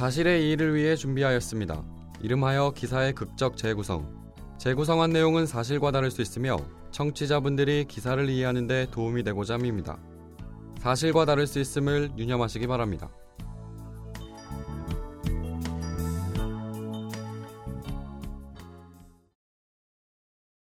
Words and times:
사실의 0.00 0.46
이의를 0.46 0.74
위해 0.74 0.96
준비하였습니다. 0.96 1.84
이름하여 2.22 2.72
기사의 2.74 3.12
극적 3.12 3.58
재구성. 3.58 4.32
재구성한 4.56 5.10
내용은 5.10 5.44
사실과 5.44 5.90
다를 5.90 6.10
수 6.10 6.22
있으며 6.22 6.56
청취자분들이 6.90 7.84
기사를 7.84 8.26
이해하는 8.26 8.66
데 8.66 8.86
도움이 8.90 9.24
되고자 9.24 9.56
합니다. 9.56 9.98
사실과 10.78 11.26
다를 11.26 11.46
수 11.46 11.60
있음을 11.60 12.12
유념하시기 12.16 12.66
바랍니다. 12.66 13.10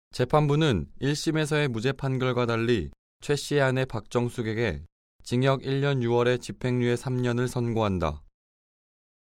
재판부는 0.10 0.88
1심에서의 1.00 1.68
무죄 1.68 1.92
판결과 1.92 2.48
달리 2.48 2.90
최 3.22 3.36
씨의 3.36 3.62
아내 3.62 3.86
박정숙에게 3.86 4.82
징역 5.22 5.62
1년 5.62 6.02
6월에 6.02 6.42
집행유예 6.42 6.96
3년을 6.96 7.48
선고한다. 7.48 8.24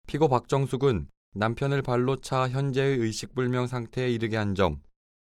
피고 0.08 0.30
박정숙은 0.30 1.10
남편을 1.36 1.82
발로 1.82 2.16
차 2.16 2.48
현재의 2.48 2.98
의식불명 2.98 3.68
상태에 3.68 4.10
이르게 4.10 4.38
한 4.38 4.56
점, 4.56 4.82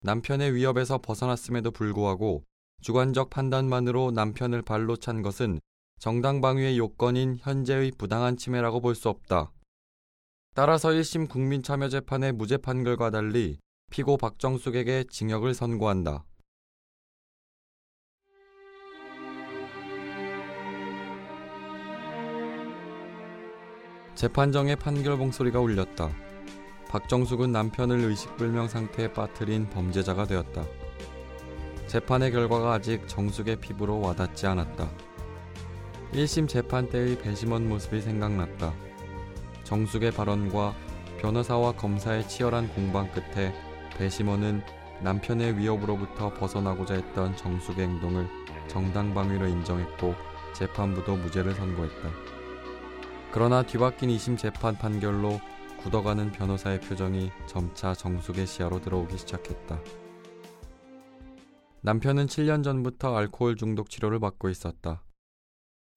남편의 0.02 0.52
위협에서 0.54 0.98
벗어났음에도 0.98 1.70
불구하고 1.70 2.44
주관적 2.82 3.30
판단만으로 3.30 4.10
남편을 4.10 4.62
발로 4.62 4.96
찬 4.96 5.22
것은 5.22 5.60
정당방위의 6.00 6.76
요건인 6.76 7.36
현재의 7.38 7.92
부당한 7.96 8.36
침해라고 8.36 8.80
볼 8.80 8.96
수 8.96 9.08
없다. 9.08 9.52
따라서 10.54 10.90
1심 10.90 11.28
국민참여재판의 11.28 12.32
무죄 12.32 12.56
판결과 12.56 13.10
달리 13.10 13.58
피고 13.90 14.16
박정숙에게 14.16 15.04
징역을 15.08 15.54
선고한다. 15.54 16.24
재판정의 24.14 24.76
판결 24.76 25.16
봉소리가 25.16 25.58
울렸다. 25.58 26.08
박정숙은 26.88 27.50
남편을 27.50 27.98
의식불명 27.98 28.68
상태에 28.68 29.12
빠뜨린 29.12 29.68
범죄자가 29.70 30.26
되었다. 30.26 30.64
재판의 31.88 32.30
결과가 32.30 32.74
아직 32.74 33.08
정숙의 33.08 33.56
피부로 33.56 34.00
와닿지 34.00 34.46
않았다. 34.46 34.88
1심 36.12 36.48
재판 36.48 36.88
때의 36.88 37.18
배심원 37.18 37.68
모습이 37.68 38.00
생각났다. 38.00 38.72
정숙의 39.64 40.12
발언과 40.12 40.74
변호사와 41.20 41.72
검사의 41.72 42.28
치열한 42.28 42.68
공방 42.68 43.10
끝에 43.10 43.52
배심원은 43.96 44.62
남편의 45.02 45.58
위협으로부터 45.58 46.32
벗어나고자 46.34 46.94
했던 46.94 47.36
정숙의 47.36 47.84
행동을 47.84 48.28
정당방위로 48.68 49.48
인정했고 49.48 50.14
재판부도 50.52 51.16
무죄를 51.16 51.54
선고했다. 51.54 52.33
그러나 53.34 53.64
뒤바뀐 53.64 54.10
2심 54.10 54.38
재판 54.38 54.76
판결로 54.78 55.40
굳어가는 55.78 56.30
변호사의 56.30 56.80
표정이 56.82 57.32
점차 57.48 57.92
정숙의 57.92 58.46
시야로 58.46 58.80
들어오기 58.80 59.18
시작했다. 59.18 59.80
남편은 61.80 62.26
7년 62.26 62.62
전부터 62.62 63.16
알코올 63.16 63.56
중독 63.56 63.90
치료를 63.90 64.20
받고 64.20 64.50
있었다. 64.50 65.02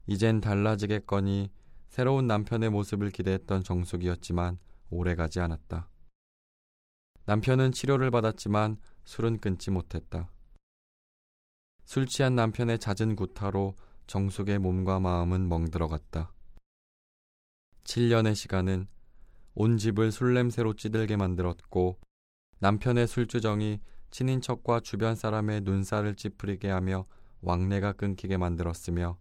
이젠 0.08 0.42
달라지겠거니 0.42 1.52
새로운 1.90 2.26
남편의 2.26 2.72
모습을 2.72 3.12
기대했던 3.12 3.64
정숙이었지만 3.64 4.58
오래 4.90 5.14
가지 5.14 5.40
않았다. 5.40 5.92
남편은 7.26 7.72
치료를 7.72 8.10
받았지만 8.10 8.78
술은 9.06 9.42
끊지 9.42 9.70
못했다. 9.70 10.32
술 11.86 12.08
취한 12.08 12.34
남편의 12.34 12.80
잦은 12.80 13.16
구타로 13.16 13.76
정숙의 14.08 14.58
몸과 14.58 15.00
마음은 15.00 15.48
멍들어갔다. 15.48 16.32
7년의 17.88 18.36
시간은 18.36 18.88
온 19.56 19.78
집을 19.78 20.12
술냄새로 20.12 20.76
찌들게 20.76 21.16
만들었고 21.16 21.98
남편의 22.60 23.08
술주정이 23.08 23.80
친인척과 24.12 24.82
주변 24.82 25.16
사람의 25.16 25.62
눈살을 25.62 26.16
찌푸리게 26.16 26.70
하며 26.70 27.06
왕래가 27.42 27.94
끊기게 27.94 28.38
만들었으며 28.38 29.18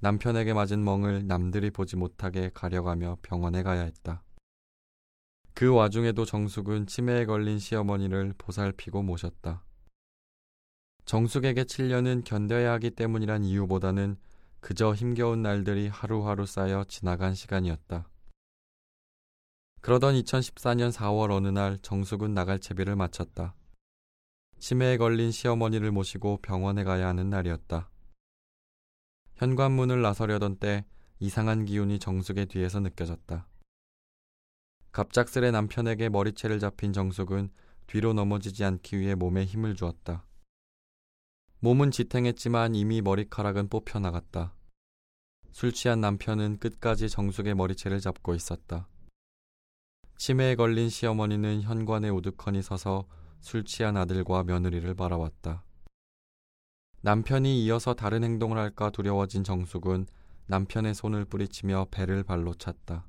남편에게 0.00 0.54
맞은 0.54 0.84
멍을 0.84 1.26
남들이 1.26 1.70
보지 1.70 1.96
못하게 1.96 2.50
가려가며 2.52 3.18
병원에 3.22 3.62
가야 3.62 3.82
했다. 3.82 4.22
그 5.54 5.72
와중에도 5.72 6.24
정숙은 6.24 6.86
치매에 6.86 7.26
걸린 7.26 7.60
시어머니를 7.60 8.34
보살피고 8.36 9.02
모셨다. 9.02 9.64
정숙에게 11.04 11.62
7년은 11.64 12.24
견뎌야 12.24 12.72
하기 12.72 12.90
때문이란 12.90 13.44
이유보다는 13.44 14.16
그저 14.64 14.94
힘겨운 14.94 15.42
날들이 15.42 15.88
하루하루 15.88 16.46
쌓여 16.46 16.84
지나간 16.84 17.34
시간이었다. 17.34 18.08
그러던 19.82 20.14
2014년 20.14 20.90
4월 20.90 21.32
어느 21.32 21.48
날 21.48 21.76
정숙은 21.82 22.32
나갈 22.32 22.58
채비를 22.58 22.96
마쳤다. 22.96 23.54
치매에 24.58 24.96
걸린 24.96 25.32
시어머니를 25.32 25.92
모시고 25.92 26.38
병원에 26.38 26.82
가야 26.82 27.08
하는 27.08 27.28
날이었다. 27.28 27.90
현관문을 29.34 30.00
나서려던 30.00 30.56
때 30.56 30.86
이상한 31.18 31.66
기운이 31.66 31.98
정숙의 31.98 32.46
뒤에서 32.46 32.80
느껴졌다. 32.80 33.46
갑작스레 34.92 35.50
남편에게 35.50 36.08
머리채를 36.08 36.58
잡힌 36.58 36.94
정숙은 36.94 37.50
뒤로 37.86 38.14
넘어지지 38.14 38.64
않기 38.64 38.98
위해 38.98 39.14
몸에 39.14 39.44
힘을 39.44 39.76
주었다. 39.76 40.24
몸은 41.64 41.92
지탱했지만 41.92 42.74
이미 42.74 43.00
머리카락은 43.00 43.70
뽑혀 43.70 43.98
나갔다. 43.98 44.52
술 45.50 45.72
취한 45.72 45.98
남편은 45.98 46.58
끝까지 46.58 47.08
정숙의 47.08 47.54
머리채를 47.54 48.00
잡고 48.00 48.34
있었다. 48.34 48.86
치매에 50.18 50.56
걸린 50.56 50.90
시어머니는 50.90 51.62
현관에 51.62 52.10
우두커니 52.10 52.60
서서 52.60 53.06
술 53.40 53.64
취한 53.64 53.96
아들과 53.96 54.44
며느리를 54.44 54.92
바라왔다. 54.92 55.64
남편이 57.00 57.64
이어서 57.64 57.94
다른 57.94 58.24
행동을 58.24 58.58
할까 58.58 58.90
두려워진 58.90 59.42
정숙은 59.42 60.04
남편의 60.48 60.94
손을 60.94 61.24
뿌리치며 61.24 61.86
배를 61.90 62.24
발로 62.24 62.52
찼다. 62.52 63.06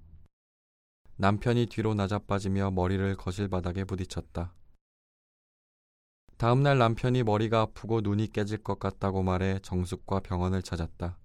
남편이 1.18 1.66
뒤로 1.66 1.94
나자빠지며 1.94 2.72
머리를 2.72 3.18
거실 3.18 3.50
바닥에 3.50 3.84
부딪혔다. 3.84 4.54
다음날 6.38 6.78
남편이 6.78 7.24
머리가 7.24 7.62
아프고 7.62 8.02
눈이 8.02 8.28
깨질 8.34 8.58
것 8.58 8.78
같다고 8.78 9.24
말해 9.24 9.60
정숙과 9.62 10.20
병원을 10.20 10.62
찾았다. 10.64 11.18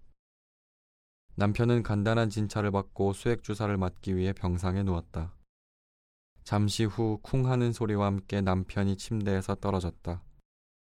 남편은 1.35 1.83
간단한 1.83 2.31
진찰을 2.31 2.71
받고 2.71 3.13
수액 3.13 3.43
주사를 3.43 3.77
맞기 3.77 4.17
위해 4.17 4.33
병상에 4.33 4.83
누웠다. 4.85 5.35
잠시 6.45 6.85
후 6.85 7.19
쿵 7.23 7.47
하는 7.47 7.73
소리와 7.73 8.07
함께 8.07 8.41
남편이 8.41 8.97
침대에서 8.97 9.57
떨어졌다. 9.57 10.23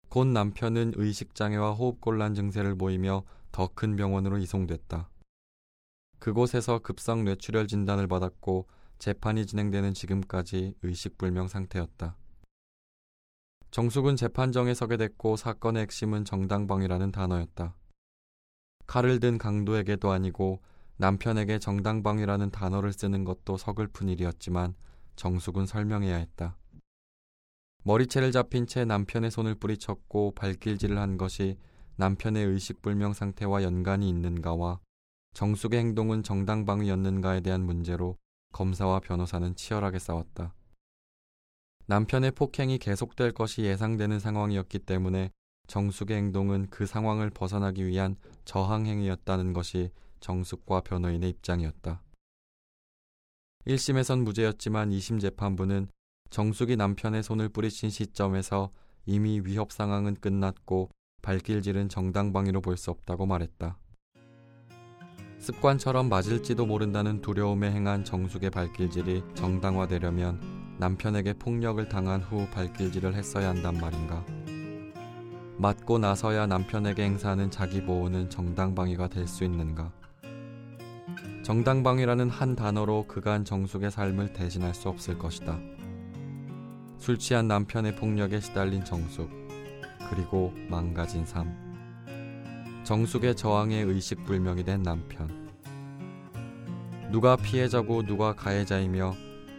곧 0.09 0.27
남편은 0.29 0.93
의식장애와 0.97 1.73
호흡곤란 1.75 2.35
증세를 2.35 2.77
보이며 2.77 3.25
더 3.53 3.69
큰 3.69 3.97
병원으로 3.97 4.39
이송됐다. 4.39 5.11
그곳에서 6.19 6.79
급성 6.79 7.25
뇌출혈 7.25 7.67
진단을 7.69 8.07
받았고 8.07 8.67
재판이 8.99 9.47
진행되는 9.47 9.93
지금까지 9.93 10.75
의식불명 10.83 11.49
상태였다. 11.49 12.17
정숙은 13.77 14.17
재판정에 14.17 14.73
서게 14.73 14.97
됐고 14.97 15.37
사건의 15.37 15.83
핵심은 15.83 16.25
정당방위라는 16.25 17.13
단어였다. 17.13 17.77
칼을 18.87 19.21
든 19.21 19.37
강도에게도 19.37 20.11
아니고 20.13 20.63
남편에게 20.97 21.59
정당방위라는 21.59 22.53
단어를 22.53 22.95
쓰는 22.95 23.25
것도 23.25 23.59
서글픈 23.59 24.09
일이었지만 24.09 24.75
정숙은 25.17 25.67
설명해야 25.67 26.17
했다. 26.17 26.57
머리채를 27.85 28.33
잡힌 28.33 28.67
채 28.67 28.87
남편의 28.87 29.31
손을 29.31 29.55
뿌리쳤고 29.57 30.33
발길질을 30.37 30.97
한 30.97 31.19
것이 31.19 31.59
남편의 31.97 32.47
의식불명 32.47 33.13
상태와 33.13 33.63
연관이 33.63 34.09
있는가와 34.09 34.81
정숙의 35.35 35.81
행동은 35.81 36.23
정당방위였는가에 36.23 37.43
대한 37.43 37.67
문제로 37.67 38.17
검사와 38.53 39.01
변호사는 39.01 39.55
치열하게 39.55 39.99
싸웠다. 39.99 40.55
남편의 41.89 42.33
폭행이 42.33 42.79
계속될 42.79 43.33
것이 43.33 43.63
예상되는 43.63 44.19
상황이었기 44.19 44.81
때문에 44.81 45.31
정숙의 45.69 46.17
행동은 46.17 46.67
그 46.71 46.85
상황을 46.85 47.31
벗어나기 47.31 47.87
위한 47.87 48.17
저항행위였다는 48.45 49.53
것이 49.53 49.91
정숙과 50.21 50.81
변호인의 50.81 51.31
입장이었다. 51.31 52.03
1심에선 53.67 54.23
무죄였지만 54.23 54.91
2심 54.91 55.21
재판부는 55.21 55.89
정숙이 56.31 56.77
남편의 56.77 57.23
손을 57.23 57.49
뿌리친 57.49 57.91
시점에서 57.91 58.71
이미 59.07 59.41
위협 59.45 59.73
상황은 59.73 60.17
끝났고 60.17 60.91
발길질은 61.23 61.89
정당방위로 61.89 62.61
볼 62.61 62.77
수 62.77 62.91
없다고 62.91 63.27
말했다. 63.27 63.79
습관처럼 65.39 66.09
맞을지도 66.09 66.67
모른다는 66.67 67.21
두려움에 67.21 67.71
행한 67.71 68.05
정숙의 68.05 68.51
발길질이 68.51 69.23
정당화되려면 69.35 70.56
남편에게 70.79 71.35
폭력을 71.35 71.89
당한 71.89 72.21
후 72.21 72.47
발길질을 72.51 73.15
했어야 73.15 73.49
한단 73.49 73.79
말인가. 73.79 74.25
맞고 75.57 75.99
나서야 75.99 76.47
남편에게 76.47 77.03
행사하는 77.03 77.51
자기 77.51 77.83
보호는 77.83 78.29
정당방위가 78.29 79.09
될 79.09 79.27
수 79.27 79.45
있는가. 79.45 79.91
정당방위라는 81.43 82.29
한 82.29 82.57
단어로 82.57 83.07
그간 83.07 83.45
정숙의 83.45 83.91
삶을 83.91 84.35
대신할 84.35 84.75
수 84.75 84.89
없을 84.89 85.19
것이다. 85.19 85.59
술 86.99 87.19
취한 87.19 87.49
남편의 87.49 87.97
폭력에 87.97 88.41
시달린 88.41 88.85
정숙, 88.85 89.31
그리고 90.11 90.53
망가진 90.69 91.25
삶. 91.25 91.55
정숙의 92.85 93.35
저항에 93.37 93.81
의식불명이 93.81 94.65
된 94.65 94.83
남편. 94.83 95.47
누가 97.11 97.37
피해자고 97.37 98.03
누가 98.03 98.35
가해자이며 98.35 99.15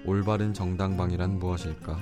올바른 0.07 0.53
정당방위란 0.53 1.37
무엇일까? 1.37 1.99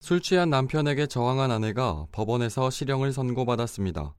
술 0.00 0.22
취한 0.22 0.48
남편에게 0.48 1.06
저항한 1.06 1.50
아내가 1.50 2.06
법원에서 2.12 2.70
실형을 2.70 3.12
선고받았습니다. 3.12 4.14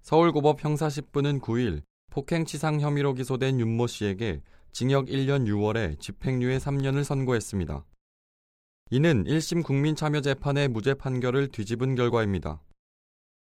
서울고법 0.00 0.64
형사 0.64 0.88
10부는 0.88 1.40
9일 1.42 1.82
폭행치상 2.10 2.80
혐의로 2.80 3.14
기소된 3.14 3.60
윤모 3.60 3.86
씨에게 3.86 4.42
징역 4.72 5.06
1년 5.06 5.46
6월에 5.46 6.00
집행유예 6.00 6.58
3년을 6.58 7.04
선고했습니다. 7.04 7.84
이는 8.90 9.24
1심 9.24 9.62
국민참여재판의 9.62 10.66
무죄 10.66 10.94
판결을 10.94 11.48
뒤집은 11.48 11.94
결과입니다. 11.94 12.60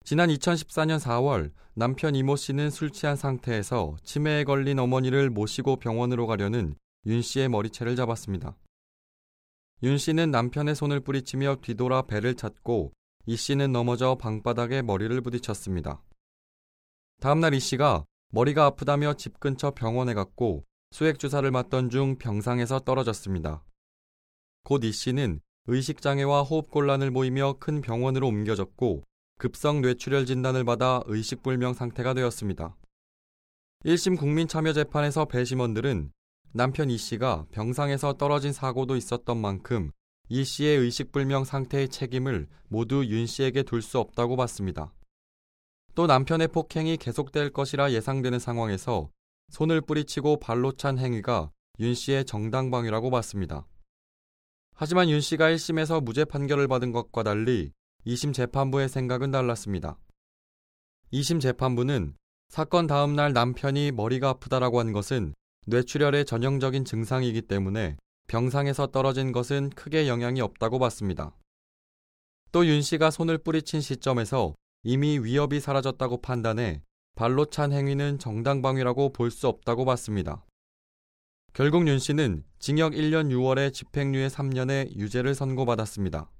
지난 0.08 0.30
2014년 0.30 0.98
4월 1.00 1.52
남편 1.74 2.14
이모 2.14 2.34
씨는 2.34 2.70
술 2.70 2.90
취한 2.90 3.14
상태에서 3.14 3.94
치매에 4.02 4.44
걸린 4.44 4.78
어머니를 4.78 5.28
모시고 5.28 5.76
병원으로 5.76 6.26
가려는 6.26 6.76
윤 7.04 7.20
씨의 7.20 7.50
머리채를 7.50 7.94
잡았습니다. 7.94 8.56
윤 9.82 9.98
씨는 9.98 10.30
남편의 10.30 10.76
손을 10.76 11.00
뿌리치며 11.00 11.56
뒤돌아 11.56 12.06
배를 12.06 12.36
찾고 12.36 12.94
이 13.26 13.36
씨는 13.36 13.70
넘어져 13.70 14.14
방바닥에 14.14 14.80
머리를 14.80 15.20
부딪혔습니다. 15.20 16.02
다음날 17.20 17.52
이 17.52 17.60
씨가 17.60 18.06
머리가 18.30 18.64
아프다며 18.64 19.12
집 19.12 19.38
근처 19.38 19.72
병원에 19.72 20.14
갔고 20.14 20.64
수액 20.90 21.18
주사를 21.18 21.50
맞던 21.50 21.90
중 21.90 22.16
병상에서 22.16 22.78
떨어졌습니다. 22.78 23.62
곧 24.64 24.84
이 24.84 24.90
씨는 24.90 25.42
의식장애와 25.66 26.44
호흡곤란을 26.44 27.10
보이며 27.10 27.56
큰 27.60 27.82
병원으로 27.82 28.26
옮겨졌고 28.26 29.02
급성 29.38 29.80
뇌출혈 29.82 30.26
진단을 30.26 30.64
받아 30.64 31.00
의식불명 31.06 31.72
상태가 31.72 32.12
되었습니다. 32.12 32.76
1심 33.84 34.18
국민참여재판에서 34.18 35.26
배심원들은 35.26 36.10
남편 36.52 36.90
이 36.90 36.98
씨가 36.98 37.46
병상에서 37.52 38.14
떨어진 38.14 38.52
사고도 38.52 38.96
있었던 38.96 39.36
만큼 39.36 39.92
이 40.28 40.42
씨의 40.42 40.78
의식불명 40.78 41.44
상태의 41.44 41.88
책임을 41.88 42.48
모두 42.66 43.06
윤 43.06 43.26
씨에게 43.26 43.62
둘 43.62 43.80
수 43.80 44.00
없다고 44.00 44.36
봤습니다. 44.36 44.92
또 45.94 46.08
남편의 46.08 46.48
폭행이 46.48 46.96
계속될 46.96 47.50
것이라 47.50 47.92
예상되는 47.92 48.40
상황에서 48.40 49.08
손을 49.50 49.80
뿌리치고 49.82 50.40
발로 50.40 50.72
찬 50.72 50.98
행위가 50.98 51.52
윤 51.78 51.94
씨의 51.94 52.24
정당방위라고 52.24 53.10
봤습니다. 53.10 53.68
하지만 54.74 55.08
윤 55.08 55.20
씨가 55.20 55.50
1심에서 55.50 56.02
무죄 56.02 56.24
판결을 56.24 56.66
받은 56.66 56.90
것과 56.90 57.22
달리 57.22 57.72
2심 58.06 58.32
재판부의 58.32 58.88
생각은 58.88 59.30
달랐습니다. 59.30 59.98
2심 61.12 61.40
재판부는 61.40 62.14
사건 62.48 62.86
다음 62.86 63.14
날 63.14 63.32
남편이 63.32 63.92
머리가 63.92 64.30
아프다라고 64.30 64.80
한 64.80 64.92
것은 64.92 65.34
뇌출혈의 65.66 66.24
전형적인 66.24 66.84
증상이기 66.84 67.42
때문에 67.42 67.96
병상에서 68.28 68.88
떨어진 68.88 69.32
것은 69.32 69.70
크게 69.70 70.08
영향이 70.08 70.40
없다고 70.40 70.78
봤습니다. 70.78 71.36
또 72.52 72.64
윤 72.64 72.80
씨가 72.80 73.10
손을 73.10 73.38
뿌리친 73.38 73.80
시점에서 73.82 74.54
이미 74.82 75.18
위협이 75.18 75.60
사라졌다고 75.60 76.22
판단해 76.22 76.82
발로 77.14 77.46
찬 77.46 77.72
행위는 77.72 78.18
정당방위라고 78.18 79.12
볼 79.12 79.30
수 79.30 79.48
없다고 79.48 79.84
봤습니다. 79.84 80.44
결국 81.52 81.86
윤 81.88 81.98
씨는 81.98 82.44
징역 82.58 82.92
1년 82.92 83.30
6월에 83.30 83.72
집행유예 83.74 84.28
3년에 84.28 84.94
유죄를 84.96 85.34
선고받았습니다. 85.34 86.30